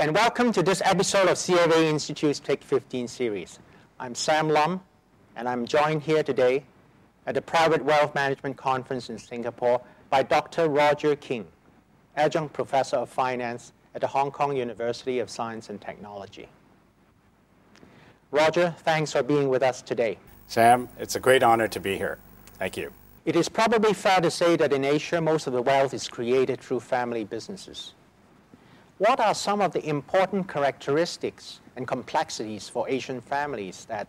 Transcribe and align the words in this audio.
And 0.00 0.14
welcome 0.14 0.50
to 0.50 0.62
this 0.62 0.80
episode 0.86 1.28
of 1.28 1.36
CFA 1.36 1.84
Institute's 1.84 2.40
Take 2.40 2.62
15 2.62 3.06
series. 3.06 3.58
I'm 3.98 4.14
Sam 4.14 4.48
Lum, 4.48 4.80
and 5.36 5.46
I'm 5.46 5.66
joined 5.66 6.00
here 6.00 6.22
today 6.22 6.64
at 7.26 7.34
the 7.34 7.42
Private 7.42 7.84
Wealth 7.84 8.14
Management 8.14 8.56
Conference 8.56 9.10
in 9.10 9.18
Singapore 9.18 9.82
by 10.08 10.22
Dr. 10.22 10.70
Roger 10.70 11.16
King, 11.16 11.46
Adjunct 12.16 12.54
Professor 12.54 12.96
of 12.96 13.10
Finance 13.10 13.74
at 13.94 14.00
the 14.00 14.06
Hong 14.06 14.30
Kong 14.30 14.56
University 14.56 15.18
of 15.18 15.28
Science 15.28 15.68
and 15.68 15.78
Technology. 15.78 16.48
Roger, 18.30 18.74
thanks 18.78 19.12
for 19.12 19.22
being 19.22 19.50
with 19.50 19.62
us 19.62 19.82
today. 19.82 20.16
Sam, 20.46 20.88
it's 20.98 21.16
a 21.16 21.20
great 21.20 21.42
honor 21.42 21.68
to 21.68 21.78
be 21.78 21.98
here. 21.98 22.16
Thank 22.58 22.78
you. 22.78 22.90
It 23.26 23.36
is 23.36 23.50
probably 23.50 23.92
fair 23.92 24.22
to 24.22 24.30
say 24.30 24.56
that 24.56 24.72
in 24.72 24.82
Asia, 24.82 25.20
most 25.20 25.46
of 25.46 25.52
the 25.52 25.60
wealth 25.60 25.92
is 25.92 26.08
created 26.08 26.58
through 26.58 26.80
family 26.80 27.24
businesses. 27.24 27.92
What 29.00 29.18
are 29.18 29.34
some 29.34 29.62
of 29.62 29.72
the 29.72 29.82
important 29.88 30.46
characteristics 30.46 31.60
and 31.74 31.88
complexities 31.88 32.68
for 32.68 32.86
Asian 32.86 33.22
families 33.22 33.86
that 33.86 34.06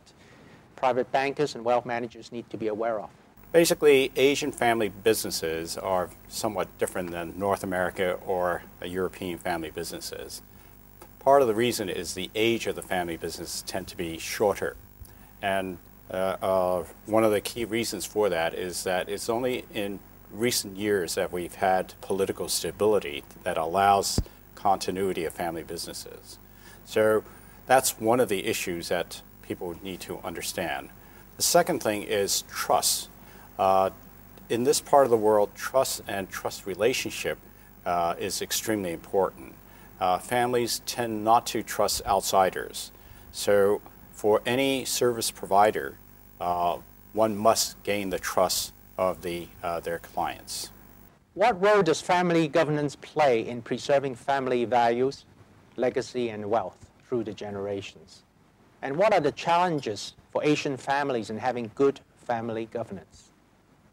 private 0.75 1.09
bankers 1.13 1.55
and 1.55 1.63
wealth 1.63 1.85
managers 1.85 2.33
need 2.33 2.49
to 2.49 2.57
be 2.57 2.67
aware 2.67 2.99
of? 2.99 3.09
Basically, 3.53 4.11
Asian 4.17 4.51
family 4.51 4.89
businesses 4.89 5.77
are 5.77 6.09
somewhat 6.27 6.67
different 6.77 7.11
than 7.11 7.39
North 7.39 7.63
America 7.63 8.19
or 8.25 8.63
European 8.85 9.37
family 9.37 9.71
businesses. 9.71 10.41
Part 11.19 11.41
of 11.41 11.47
the 11.47 11.55
reason 11.55 11.87
is 11.87 12.13
the 12.13 12.29
age 12.35 12.67
of 12.67 12.75
the 12.75 12.81
family 12.81 13.15
business 13.15 13.63
tend 13.65 13.87
to 13.87 13.95
be 13.95 14.17
shorter. 14.17 14.75
And 15.41 15.77
uh, 16.11 16.35
uh, 16.41 16.83
one 17.05 17.23
of 17.23 17.31
the 17.31 17.39
key 17.39 17.63
reasons 17.63 18.05
for 18.05 18.27
that 18.27 18.53
is 18.53 18.83
that 18.83 19.07
it's 19.07 19.29
only 19.29 19.63
in 19.73 20.01
recent 20.33 20.75
years 20.75 21.15
that 21.15 21.31
we've 21.31 21.55
had 21.55 21.93
political 22.01 22.49
stability 22.49 23.23
that 23.43 23.57
allows 23.57 24.19
continuity 24.61 25.25
of 25.25 25.33
family 25.33 25.63
businesses. 25.63 26.37
So 26.85 27.23
that's 27.65 27.99
one 27.99 28.19
of 28.19 28.29
the 28.29 28.45
issues 28.45 28.89
that 28.89 29.21
people 29.41 29.75
need 29.83 29.99
to 30.01 30.19
understand. 30.19 30.89
The 31.37 31.43
second 31.43 31.81
thing 31.81 32.03
is 32.03 32.43
trust. 32.43 33.09
Uh, 33.57 33.89
in 34.49 34.63
this 34.63 34.81
part 34.81 35.05
of 35.05 35.11
the 35.11 35.17
world, 35.17 35.49
trust 35.55 36.01
and 36.07 36.29
trust 36.29 36.65
relationship 36.65 37.37
uh, 37.85 38.15
is 38.19 38.41
extremely 38.41 38.91
important. 38.91 39.55
Uh, 39.99 40.17
families 40.17 40.81
tend 40.85 41.23
not 41.23 41.45
to 41.47 41.63
trust 41.63 42.01
outsiders. 42.05 42.91
So, 43.31 43.81
for 44.11 44.41
any 44.45 44.85
service 44.85 45.31
provider, 45.31 45.97
uh, 46.39 46.77
one 47.13 47.37
must 47.37 47.81
gain 47.83 48.09
the 48.09 48.19
trust 48.19 48.73
of 48.97 49.21
the, 49.21 49.47
uh, 49.63 49.79
their 49.79 49.99
clients. 49.99 50.71
What 51.33 51.61
role 51.61 51.81
does 51.81 52.01
family 52.01 52.49
governance 52.49 52.97
play 52.97 53.47
in 53.47 53.61
preserving 53.61 54.15
family 54.15 54.65
values, 54.65 55.23
legacy, 55.77 56.29
and 56.29 56.49
wealth 56.49 56.91
through 57.07 57.23
the 57.23 57.33
generations? 57.33 58.23
And 58.81 58.97
what 58.97 59.13
are 59.13 59.21
the 59.21 59.31
challenges 59.31 60.13
for 60.31 60.43
Asian 60.43 60.75
families 60.75 61.29
in 61.29 61.37
having 61.37 61.71
good 61.73 62.01
family 62.17 62.65
governance? 62.65 63.29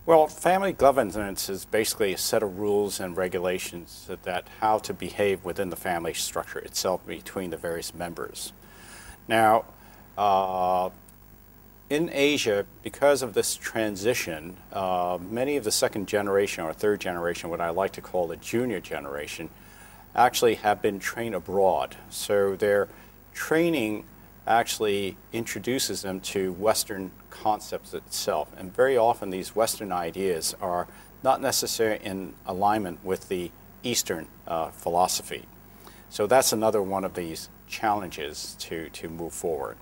Well, 0.04 0.26
family 0.26 0.72
governance 0.72 1.48
is 1.48 1.64
basically 1.64 2.12
a 2.14 2.18
set 2.18 2.42
of 2.42 2.58
rules 2.58 2.98
and 2.98 3.16
regulations 3.16 4.10
that, 4.22 4.48
how 4.60 4.78
to 4.78 4.92
behave 4.92 5.44
within 5.44 5.70
the 5.70 5.76
family 5.76 6.14
structure 6.14 6.58
itself 6.58 7.06
between 7.06 7.50
the 7.50 7.56
various 7.56 7.94
members. 7.94 8.52
Now, 9.28 9.64
uh, 10.16 10.90
in 11.90 12.10
Asia, 12.12 12.66
because 12.82 13.22
of 13.22 13.32
this 13.32 13.54
transition, 13.56 14.56
uh, 14.72 15.18
many 15.20 15.56
of 15.56 15.64
the 15.64 15.72
second 15.72 16.06
generation 16.06 16.64
or 16.64 16.72
third 16.72 17.00
generation, 17.00 17.48
what 17.48 17.60
I 17.60 17.70
like 17.70 17.92
to 17.92 18.02
call 18.02 18.26
the 18.26 18.36
junior 18.36 18.80
generation, 18.80 19.48
actually 20.14 20.56
have 20.56 20.82
been 20.82 20.98
trained 20.98 21.34
abroad. 21.34 21.96
So 22.10 22.56
their 22.56 22.88
training 23.32 24.04
actually 24.46 25.16
introduces 25.32 26.02
them 26.02 26.20
to 26.20 26.52
Western 26.52 27.10
concepts 27.30 27.94
itself. 27.94 28.50
And 28.56 28.74
very 28.74 28.96
often 28.96 29.30
these 29.30 29.54
Western 29.54 29.92
ideas 29.92 30.54
are 30.60 30.88
not 31.22 31.40
necessarily 31.40 32.04
in 32.04 32.34
alignment 32.46 33.04
with 33.04 33.28
the 33.28 33.50
Eastern 33.82 34.26
uh, 34.46 34.70
philosophy. 34.70 35.46
So 36.10 36.26
that's 36.26 36.52
another 36.52 36.82
one 36.82 37.04
of 37.04 37.14
these 37.14 37.48
challenges 37.66 38.56
to, 38.60 38.88
to 38.90 39.08
move 39.08 39.32
forward. 39.32 39.76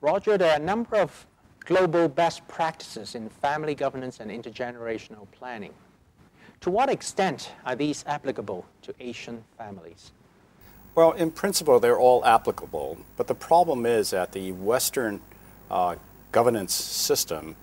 Roger, 0.00 0.36
there 0.36 0.52
are 0.52 0.56
a 0.56 0.62
number 0.62 0.96
of 0.96 1.26
global 1.64 2.08
best 2.08 2.46
practices 2.48 3.14
in 3.14 3.28
family 3.28 3.74
governance 3.74 4.20
and 4.20 4.30
intergenerational 4.30 5.26
planning. 5.32 5.72
To 6.60 6.70
what 6.70 6.88
extent 6.88 7.52
are 7.66 7.76
these 7.76 8.04
applicable 8.06 8.64
to 8.82 8.94
Asian 9.00 9.44
families? 9.58 10.12
Well, 10.94 11.12
in 11.12 11.30
principle, 11.30 11.80
they're 11.80 11.98
all 11.98 12.24
applicable, 12.24 12.98
but 13.16 13.26
the 13.26 13.34
problem 13.34 13.84
is 13.84 14.10
that 14.10 14.32
the 14.32 14.52
Western 14.52 15.20
uh, 15.70 15.96
governance 16.30 16.72
system 16.72 17.56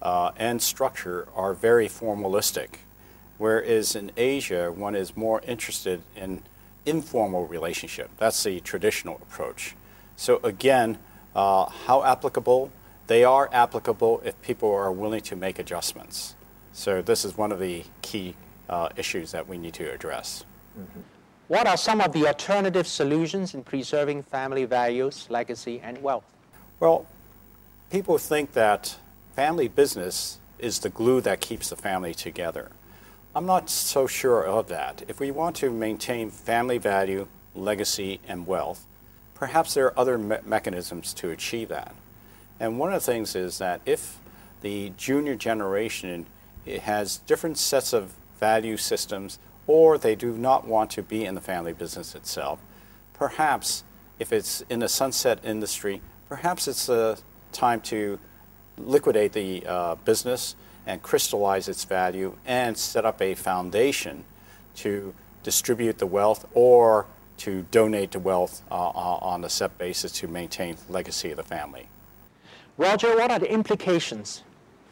uh, 0.00 0.30
and 0.36 0.62
structure 0.62 1.26
are 1.34 1.52
very 1.52 1.88
formalistic, 1.88 2.76
whereas 3.38 3.96
in 3.96 4.12
Asia, 4.16 4.70
one 4.70 4.94
is 4.94 5.16
more 5.16 5.40
interested 5.46 6.02
in 6.14 6.42
informal 6.84 7.46
relationship. 7.46 8.10
That's 8.18 8.42
the 8.44 8.60
traditional 8.60 9.16
approach. 9.16 9.74
So 10.14 10.38
again, 10.44 10.98
uh, 11.34 11.66
how 11.66 12.04
applicable? 12.04 12.70
They 13.06 13.24
are 13.24 13.48
applicable 13.52 14.22
if 14.24 14.40
people 14.42 14.72
are 14.72 14.92
willing 14.92 15.20
to 15.22 15.36
make 15.36 15.58
adjustments. 15.58 16.34
So 16.72 17.02
this 17.02 17.24
is 17.24 17.36
one 17.36 17.52
of 17.52 17.58
the 17.58 17.84
key 18.02 18.34
uh, 18.68 18.88
issues 18.96 19.32
that 19.32 19.46
we 19.46 19.58
need 19.58 19.74
to 19.74 19.92
address. 19.92 20.44
Mm-hmm. 20.78 21.00
What 21.48 21.66
are 21.68 21.76
some 21.76 22.00
of 22.00 22.12
the 22.12 22.26
alternative 22.26 22.86
solutions 22.86 23.54
in 23.54 23.62
preserving 23.62 24.24
family 24.24 24.64
values, 24.64 25.26
legacy, 25.30 25.80
and 25.80 26.02
wealth? 26.02 26.24
Well, 26.80 27.06
people 27.88 28.18
think 28.18 28.52
that 28.52 28.96
family 29.34 29.68
business 29.68 30.40
is 30.58 30.80
the 30.80 30.88
glue 30.88 31.20
that 31.20 31.40
keeps 31.40 31.70
the 31.70 31.76
family 31.76 32.14
together. 32.14 32.70
I'm 33.34 33.46
not 33.46 33.70
so 33.70 34.06
sure 34.06 34.44
of 34.44 34.66
that. 34.68 35.04
If 35.08 35.20
we 35.20 35.30
want 35.30 35.56
to 35.56 35.70
maintain 35.70 36.30
family 36.30 36.78
value, 36.78 37.28
legacy, 37.54 38.18
and 38.26 38.46
wealth, 38.46 38.86
perhaps 39.34 39.74
there 39.74 39.86
are 39.86 39.98
other 39.98 40.18
me- 40.18 40.38
mechanisms 40.44 41.14
to 41.14 41.30
achieve 41.30 41.68
that. 41.68 41.94
And 42.58 42.78
one 42.78 42.92
of 42.92 43.04
the 43.04 43.12
things 43.12 43.34
is 43.34 43.58
that 43.58 43.80
if 43.84 44.18
the 44.62 44.92
junior 44.96 45.34
generation 45.34 46.26
has 46.82 47.18
different 47.18 47.58
sets 47.58 47.92
of 47.92 48.14
value 48.40 48.76
systems 48.76 49.38
or 49.66 49.98
they 49.98 50.14
do 50.14 50.32
not 50.36 50.66
want 50.66 50.90
to 50.92 51.02
be 51.02 51.24
in 51.24 51.34
the 51.34 51.40
family 51.40 51.72
business 51.72 52.14
itself, 52.14 52.60
perhaps 53.12 53.84
if 54.18 54.32
it's 54.32 54.62
in 54.70 54.80
the 54.80 54.88
sunset 54.88 55.38
industry, 55.44 56.00
perhaps 56.28 56.66
it's 56.66 56.88
a 56.88 57.18
time 57.52 57.80
to 57.80 58.18
liquidate 58.78 59.32
the 59.32 59.64
uh, 59.66 59.94
business 59.96 60.56
and 60.86 61.02
crystallize 61.02 61.68
its 61.68 61.84
value 61.84 62.36
and 62.46 62.76
set 62.76 63.04
up 63.04 63.20
a 63.20 63.34
foundation 63.34 64.24
to 64.74 65.14
distribute 65.42 65.98
the 65.98 66.06
wealth 66.06 66.46
or 66.54 67.06
to 67.38 67.66
donate 67.70 68.12
the 68.12 68.18
wealth 68.18 68.62
uh, 68.70 68.74
uh 68.74 69.18
on 69.20 69.44
a 69.44 69.48
set 69.48 69.76
basis 69.78 70.12
to 70.12 70.28
maintain 70.28 70.76
legacy 70.88 71.30
of 71.30 71.36
the 71.36 71.42
family. 71.42 71.86
Roger, 72.78 73.16
what 73.16 73.30
are 73.30 73.38
the 73.38 73.50
implications 73.50 74.42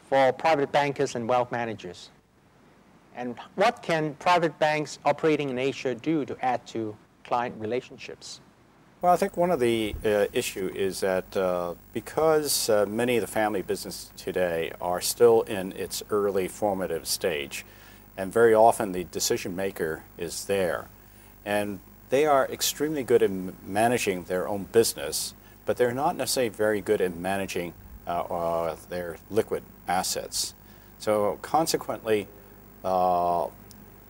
for 0.09 0.33
private 0.33 0.71
bankers 0.71 1.13
and 1.15 1.29
wealth 1.29 1.51
managers? 1.51 2.09
And 3.15 3.35
what 3.53 3.83
can 3.83 4.15
private 4.15 4.57
banks 4.57 4.97
operating 5.05 5.49
in 5.51 5.59
Asia 5.59 5.93
do 5.93 6.25
to 6.25 6.35
add 6.43 6.65
to 6.67 6.95
client 7.23 7.55
relationships? 7.59 8.41
Well, 9.01 9.13
I 9.13 9.17
think 9.17 9.37
one 9.37 9.51
of 9.51 9.59
the 9.59 9.95
uh, 10.03 10.25
issue 10.33 10.71
is 10.73 11.01
that 11.01 11.37
uh, 11.37 11.75
because 11.93 12.69
uh, 12.69 12.87
many 12.87 13.17
of 13.17 13.21
the 13.21 13.27
family 13.27 13.61
businesses 13.61 14.09
today 14.17 14.71
are 14.81 14.99
still 14.99 15.43
in 15.43 15.71
its 15.73 16.01
early 16.09 16.47
formative 16.47 17.05
stage, 17.05 17.65
and 18.17 18.33
very 18.33 18.55
often 18.55 18.93
the 18.93 19.03
decision 19.03 19.55
maker 19.55 20.03
is 20.17 20.45
there, 20.45 20.87
and 21.45 21.81
they 22.09 22.25
are 22.25 22.47
extremely 22.47 23.03
good 23.03 23.21
at 23.21 23.29
managing 23.63 24.23
their 24.23 24.47
own 24.47 24.63
business 24.71 25.35
but 25.65 25.77
they're 25.77 25.93
not 25.93 26.15
necessarily 26.15 26.49
very 26.49 26.81
good 26.81 27.01
at 27.01 27.15
managing 27.15 27.73
uh, 28.07 28.21
uh, 28.21 28.75
their 28.89 29.17
liquid 29.29 29.63
assets. 29.87 30.53
So 30.99 31.39
consequently, 31.41 32.27
uh, 32.83 33.47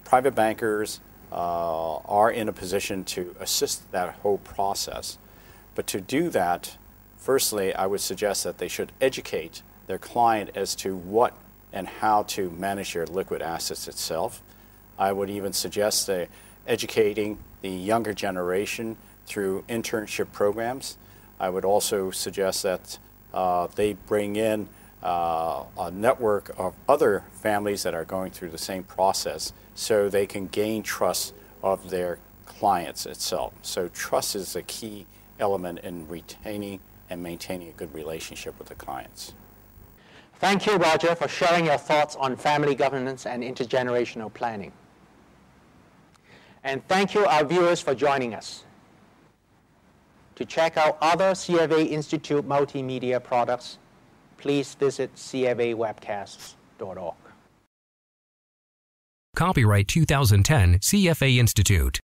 private 0.04 0.36
bankers 0.36 1.00
uh, 1.32 1.96
are 1.98 2.32
in 2.32 2.48
a 2.48 2.54
position 2.54 3.04
to 3.04 3.36
assist 3.40 3.92
that 3.92 4.16
whole 4.16 4.38
process. 4.40 5.18
But 5.76 5.88
to 5.88 6.02
do 6.02 6.30
that, 6.30 6.78
firstly, 7.18 7.74
I 7.74 7.86
would 7.86 8.02
suggest 8.02 8.44
that 8.44 8.58
they 8.58 8.68
should 8.68 8.92
educate 9.02 9.62
their 9.88 9.98
client 9.98 10.52
as 10.56 10.76
to 10.76 10.96
what 10.96 11.36
and 11.74 11.88
how 11.88 12.24
to 12.24 12.50
manage 12.52 12.94
their 12.94 13.06
liquid 13.06 13.42
assets 13.42 13.88
itself. 13.88 14.42
I 14.98 15.12
would 15.12 15.30
even 15.30 15.52
suggest 15.52 16.10
uh, 16.10 16.26
educating 16.68 17.38
the 17.62 17.70
younger 17.70 18.14
generation 18.14 18.96
through 19.26 19.64
internship 19.68 20.32
programs. 20.32 20.98
I 21.40 21.50
would 21.50 21.66
also 21.66 22.12
suggest 22.12 22.64
that 22.64 22.98
uh, 23.34 23.68
they 23.68 23.94
bring 23.94 24.36
in 24.36 24.68
uh, 25.04 25.64
a 25.78 25.92
network 25.92 26.54
of 26.58 26.74
other 26.88 27.24
families 27.32 27.84
that 27.84 27.94
are 27.94 28.06
going 28.06 28.32
through 28.32 28.50
the 28.50 28.58
same 28.58 28.84
process 28.84 29.54
so 29.76 30.10
they 30.10 30.26
can 30.26 30.48
gain 30.48 30.82
trust 30.82 31.34
of 31.62 31.90
their 31.90 32.18
clients 32.46 33.06
itself. 33.06 33.54
So, 33.62 33.90
trust 33.90 34.36
is 34.36 34.56
a 34.56 34.62
key 34.62 35.06
element 35.40 35.80
in 35.80 36.08
retaining 36.08 36.80
and 37.10 37.22
maintaining 37.22 37.70
a 37.70 37.74
good 37.74 37.94
relationship 37.94 38.58
with 38.58 38.70
the 38.70 38.76
clients. 38.76 39.34
Thank 40.40 40.66
you, 40.66 40.76
Roger, 40.76 41.16
for 41.16 41.28
sharing 41.28 41.66
your 41.66 41.78
thoughts 41.78 42.16
on 42.16 42.36
family 42.36 42.76
governance 42.76 43.26
and 43.26 43.44
intergenerational 43.44 44.34
planning. 44.34 44.72
And 46.64 46.86
thank 46.88 47.14
you, 47.14 47.26
our 47.26 47.46
viewers, 47.46 47.80
for 47.80 47.94
joining 47.94 48.34
us. 48.34 48.64
To 50.36 50.46
check 50.46 50.78
out 50.78 51.00
other 51.02 51.32
CFA 51.32 51.90
Institute 51.90 52.48
multimedia 52.48 53.24
products, 53.24 53.80
please 54.38 54.76
visit 54.76 55.16
cfawebcasts.org. 55.16 57.16
Copyright 59.36 59.88
2010 59.88 60.80
CFA 60.80 61.38
Institute. 61.38 62.00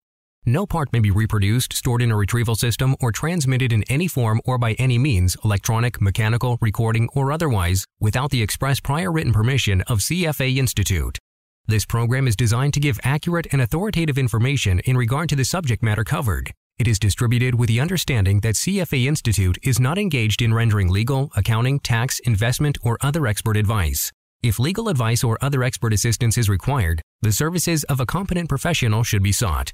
No 0.46 0.66
part 0.66 0.94
may 0.94 1.02
be 1.02 1.12
reproduced, 1.12 1.74
stored 1.74 2.02
in 2.02 2.10
a 2.10 2.16
retrieval 2.16 2.56
system, 2.56 2.96
or 3.02 3.12
transmitted 3.12 3.74
in 3.74 3.84
any 3.90 4.08
form 4.08 4.40
or 4.46 4.58
by 4.58 4.74
any 4.74 4.98
means, 4.98 5.36
electronic, 5.44 6.00
mechanical, 6.00 6.58
recording, 6.62 7.10
or 7.14 7.34
otherwise, 7.34 7.84
without 8.00 8.32
the 8.32 8.42
express 8.42 8.80
prior 8.80 9.12
written 9.12 9.34
permission 9.34 9.82
of 9.88 10.00
CFA 10.00 10.56
Institute. 10.56 11.20
This 11.66 11.86
program 11.86 12.30
is 12.30 12.38
designed 12.38 12.74
to 12.76 12.80
give 12.80 12.98
accurate 13.04 13.48
and 13.52 13.62
authoritative 13.62 14.18
information 14.18 14.80
in 14.86 14.96
regard 14.96 15.28
to 15.28 15.36
the 15.36 15.44
subject 15.44 15.84
matter 15.84 16.06
covered. 16.06 16.54
It 16.80 16.88
is 16.88 17.00
distributed 17.00 17.56
with 17.56 17.70
the 17.70 17.80
understanding 17.80 18.42
that 18.42 18.54
CFA 18.54 19.08
Institute 19.08 19.58
is 19.64 19.80
not 19.80 19.98
engaged 19.98 20.44
in 20.44 20.54
rendering 20.54 20.90
legal, 20.90 21.32
accounting, 21.36 21.80
tax, 21.80 22.20
investment, 22.20 22.78
or 22.84 23.00
other 23.02 23.26
expert 23.26 23.58
advice. 23.58 24.12
If 24.44 24.60
legal 24.60 24.88
advice 24.88 25.24
or 25.24 25.40
other 25.42 25.64
expert 25.64 25.92
assistance 25.92 26.38
is 26.38 26.50
required, 26.50 27.02
the 27.24 27.32
services 27.32 27.84
of 27.86 28.00
a 28.00 28.06
competent 28.06 28.48
professional 28.48 29.04
should 29.04 29.24
be 29.24 29.32
sought. 29.32 29.74